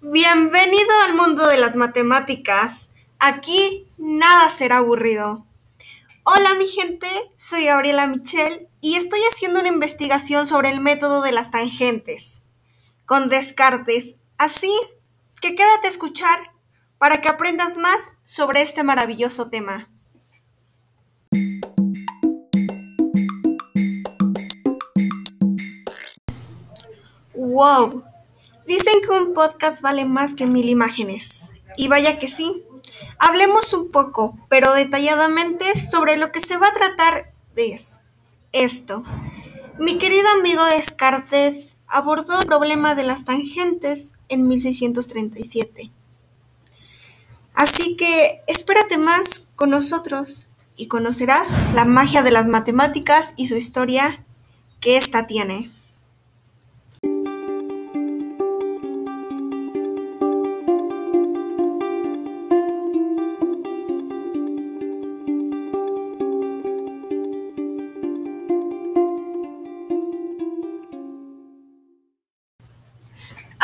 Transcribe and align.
Bienvenido 0.00 0.90
al 1.08 1.16
mundo 1.16 1.44
de 1.48 1.58
las 1.58 1.74
matemáticas. 1.74 2.90
Aquí 3.18 3.84
nada 3.96 4.48
será 4.48 4.76
aburrido. 4.76 5.44
Hola 6.22 6.54
mi 6.56 6.68
gente, 6.68 7.08
soy 7.34 7.64
Gabriela 7.64 8.06
Michel 8.06 8.68
y 8.80 8.94
estoy 8.94 9.18
haciendo 9.28 9.58
una 9.58 9.70
investigación 9.70 10.46
sobre 10.46 10.68
el 10.70 10.80
método 10.80 11.20
de 11.22 11.32
las 11.32 11.50
tangentes, 11.50 12.42
con 13.06 13.28
Descartes. 13.28 14.18
Así 14.36 14.70
que 15.40 15.56
quédate 15.56 15.88
a 15.88 15.90
escuchar 15.90 16.52
para 16.98 17.20
que 17.20 17.28
aprendas 17.28 17.76
más 17.76 18.12
sobre 18.22 18.62
este 18.62 18.84
maravilloso 18.84 19.50
tema. 19.50 19.88
¡Wow! 27.34 28.07
Dicen 28.68 29.00
que 29.00 29.08
un 29.08 29.32
podcast 29.32 29.80
vale 29.80 30.04
más 30.04 30.34
que 30.34 30.46
mil 30.46 30.68
imágenes. 30.68 31.52
Y 31.78 31.88
vaya 31.88 32.18
que 32.18 32.28
sí. 32.28 32.66
Hablemos 33.18 33.72
un 33.72 33.90
poco, 33.90 34.38
pero 34.50 34.74
detalladamente, 34.74 35.64
sobre 35.80 36.18
lo 36.18 36.30
que 36.32 36.42
se 36.42 36.58
va 36.58 36.68
a 36.68 36.74
tratar 36.74 37.32
de 37.54 37.80
esto. 38.52 39.04
Mi 39.78 39.96
querido 39.96 40.28
amigo 40.38 40.62
Descartes 40.76 41.78
abordó 41.86 42.42
el 42.42 42.46
problema 42.46 42.94
de 42.94 43.04
las 43.04 43.24
tangentes 43.24 44.16
en 44.28 44.46
1637. 44.46 45.90
Así 47.54 47.96
que 47.96 48.42
espérate 48.48 48.98
más 48.98 49.48
con 49.56 49.70
nosotros 49.70 50.48
y 50.76 50.88
conocerás 50.88 51.56
la 51.72 51.86
magia 51.86 52.22
de 52.22 52.32
las 52.32 52.48
matemáticas 52.48 53.32
y 53.38 53.46
su 53.46 53.56
historia 53.56 54.22
que 54.80 54.98
ésta 54.98 55.26
tiene. 55.26 55.70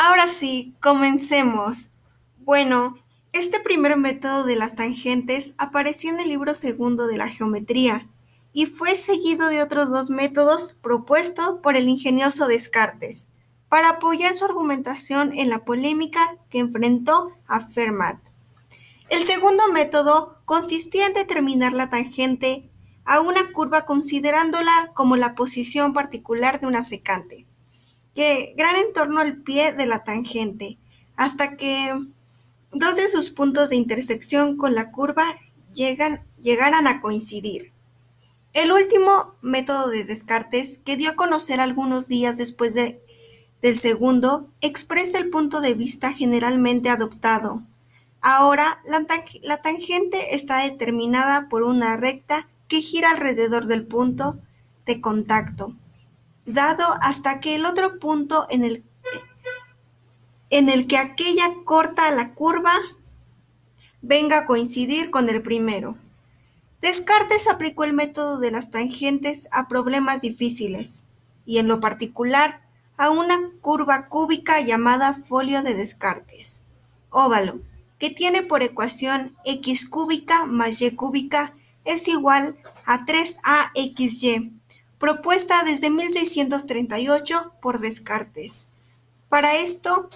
Ahora 0.07 0.27
sí, 0.27 0.75
comencemos. 0.81 1.89
Bueno, 2.37 2.95
este 3.33 3.59
primer 3.59 3.97
método 3.97 4.43
de 4.43 4.55
las 4.55 4.75
tangentes 4.75 5.55
apareció 5.57 6.11
en 6.11 6.19
el 6.19 6.27
libro 6.27 6.53
segundo 6.53 7.07
de 7.07 7.17
la 7.17 7.27
geometría 7.27 8.07
y 8.53 8.67
fue 8.67 8.95
seguido 8.95 9.49
de 9.49 9.63
otros 9.63 9.89
dos 9.89 10.11
métodos 10.11 10.75
propuestos 10.83 11.59
por 11.63 11.75
el 11.75 11.89
ingenioso 11.89 12.47
Descartes 12.47 13.25
para 13.67 13.89
apoyar 13.89 14.35
su 14.35 14.45
argumentación 14.45 15.33
en 15.33 15.49
la 15.49 15.65
polémica 15.65 16.19
que 16.51 16.59
enfrentó 16.59 17.31
a 17.47 17.59
Fermat. 17.59 18.19
El 19.09 19.23
segundo 19.23 19.71
método 19.73 20.37
consistía 20.45 21.07
en 21.07 21.15
determinar 21.15 21.73
la 21.73 21.89
tangente 21.89 22.69
a 23.05 23.21
una 23.21 23.51
curva 23.53 23.87
considerándola 23.87 24.91
como 24.93 25.15
la 25.15 25.33
posición 25.33 25.93
particular 25.93 26.59
de 26.59 26.67
una 26.67 26.83
secante 26.83 27.47
que 28.15 28.53
gran 28.57 28.75
en 28.77 28.93
torno 28.93 29.19
al 29.19 29.41
pie 29.41 29.73
de 29.73 29.85
la 29.85 30.03
tangente, 30.03 30.77
hasta 31.17 31.57
que 31.57 31.93
dos 32.71 32.95
de 32.95 33.07
sus 33.09 33.29
puntos 33.29 33.69
de 33.69 33.75
intersección 33.75 34.57
con 34.57 34.73
la 34.73 34.91
curva 34.91 35.25
llegan, 35.73 36.21
llegaran 36.41 36.87
a 36.87 37.01
coincidir. 37.01 37.73
El 38.53 38.71
último 38.71 39.35
método 39.41 39.89
de 39.89 40.05
Descartes, 40.05 40.79
que 40.85 40.95
dio 40.95 41.11
a 41.11 41.15
conocer 41.15 41.59
algunos 41.59 42.07
días 42.07 42.37
después 42.37 42.73
de, 42.73 43.01
del 43.61 43.77
segundo, 43.77 44.49
expresa 44.61 45.17
el 45.17 45.29
punto 45.29 45.59
de 45.59 45.73
vista 45.73 46.13
generalmente 46.13 46.89
adoptado. 46.89 47.63
Ahora, 48.21 48.81
la 49.43 49.61
tangente 49.61 50.35
está 50.35 50.63
determinada 50.63 51.49
por 51.49 51.63
una 51.63 51.97
recta 51.97 52.47
que 52.69 52.81
gira 52.81 53.11
alrededor 53.11 53.65
del 53.67 53.85
punto 53.85 54.39
de 54.85 55.01
contacto 55.01 55.75
dado 56.45 56.85
hasta 57.01 57.39
que 57.39 57.55
el 57.55 57.65
otro 57.65 57.99
punto 57.99 58.45
en 58.49 58.63
el, 58.63 58.83
en 60.49 60.69
el 60.69 60.87
que 60.87 60.97
aquella 60.97 61.45
corta 61.65 62.11
la 62.11 62.33
curva 62.33 62.73
venga 64.01 64.39
a 64.39 64.45
coincidir 64.45 65.09
con 65.09 65.29
el 65.29 65.41
primero. 65.41 65.97
Descartes 66.81 67.47
aplicó 67.47 67.83
el 67.83 67.93
método 67.93 68.39
de 68.39 68.51
las 68.51 68.69
tangentes 68.69 69.47
a 69.51 69.67
problemas 69.67 70.21
difíciles 70.21 71.05
y 71.45 71.57
en 71.57 71.67
lo 71.67 71.79
particular 71.79 72.61
a 72.97 73.09
una 73.09 73.35
curva 73.61 74.07
cúbica 74.07 74.61
llamada 74.61 75.13
folio 75.13 75.63
de 75.63 75.73
Descartes, 75.73 76.63
óvalo, 77.09 77.59
que 77.99 78.09
tiene 78.09 78.41
por 78.43 78.61
ecuación 78.61 79.35
x 79.45 79.89
cúbica 79.89 80.45
más 80.45 80.81
y 80.81 80.91
cúbica 80.91 81.55
es 81.85 82.07
igual 82.07 82.57
a 82.85 83.05
3axy 83.05 84.54
propuesta 85.05 85.61
desde 85.61 85.91
1638 85.91 87.53
por 87.61 87.79
Descartes. 87.79 88.65
Para 89.29 89.53
esto 89.53 90.09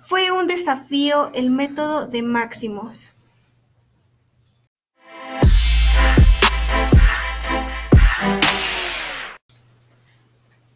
fue 0.00 0.32
un 0.32 0.48
desafío 0.48 1.30
el 1.32 1.52
método 1.52 2.08
de 2.08 2.24
máximos. 2.24 3.14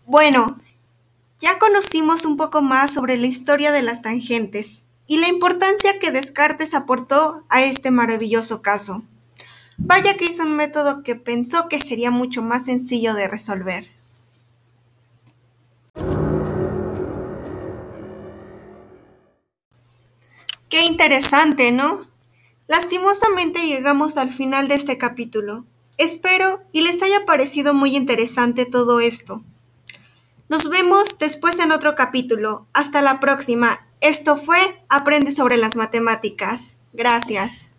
Bueno, 0.06 0.60
ya 1.40 1.58
conocimos 1.58 2.24
un 2.24 2.36
poco 2.36 2.62
más 2.62 2.92
sobre 2.92 3.16
la 3.16 3.26
historia 3.26 3.72
de 3.72 3.82
las 3.82 4.02
tangentes 4.02 4.84
y 5.08 5.18
la 5.18 5.26
importancia 5.26 5.98
que 5.98 6.12
Descartes 6.12 6.74
aportó 6.74 7.44
a 7.48 7.62
este 7.64 7.90
maravilloso 7.90 8.62
caso. 8.62 9.02
Vaya 9.78 10.16
que 10.16 10.26
hizo 10.26 10.42
un 10.42 10.56
método 10.56 11.02
que 11.02 11.14
pensó 11.14 11.68
que 11.68 11.80
sería 11.80 12.10
mucho 12.10 12.42
más 12.42 12.64
sencillo 12.66 13.14
de 13.14 13.28
resolver. 13.28 13.88
Qué 20.68 20.84
interesante, 20.84 21.72
¿no? 21.72 22.06
Lastimosamente 22.66 23.66
llegamos 23.66 24.18
al 24.18 24.30
final 24.30 24.68
de 24.68 24.74
este 24.74 24.98
capítulo. 24.98 25.64
Espero 25.96 26.62
y 26.72 26.82
les 26.82 27.02
haya 27.02 27.24
parecido 27.24 27.72
muy 27.72 27.96
interesante 27.96 28.66
todo 28.66 29.00
esto. 29.00 29.42
Nos 30.48 30.68
vemos 30.68 31.18
después 31.18 31.58
en 31.60 31.72
otro 31.72 31.94
capítulo. 31.94 32.66
Hasta 32.72 33.00
la 33.00 33.20
próxima. 33.20 33.86
Esto 34.00 34.36
fue 34.36 34.58
Aprende 34.88 35.32
sobre 35.32 35.56
las 35.56 35.76
matemáticas. 35.76 36.76
Gracias. 36.92 37.72